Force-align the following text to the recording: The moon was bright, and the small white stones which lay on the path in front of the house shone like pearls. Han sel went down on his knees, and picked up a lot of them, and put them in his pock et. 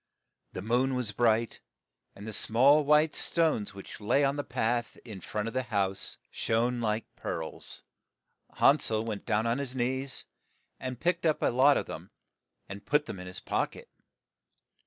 The 0.53 0.63
moon 0.63 0.95
was 0.95 1.11
bright, 1.11 1.61
and 2.15 2.25
the 2.27 2.33
small 2.33 2.83
white 2.83 3.13
stones 3.13 3.75
which 3.75 4.01
lay 4.01 4.23
on 4.23 4.35
the 4.35 4.43
path 4.43 4.97
in 5.05 5.21
front 5.21 5.47
of 5.47 5.53
the 5.53 5.61
house 5.61 6.17
shone 6.31 6.79
like 6.81 7.15
pearls. 7.15 7.83
Han 8.53 8.79
sel 8.79 9.03
went 9.03 9.27
down 9.27 9.45
on 9.45 9.59
his 9.59 9.75
knees, 9.75 10.25
and 10.79 10.99
picked 10.99 11.23
up 11.27 11.43
a 11.43 11.51
lot 11.51 11.77
of 11.77 11.85
them, 11.85 12.09
and 12.67 12.83
put 12.83 13.05
them 13.05 13.19
in 13.19 13.27
his 13.27 13.41
pock 13.41 13.75
et. 13.75 13.89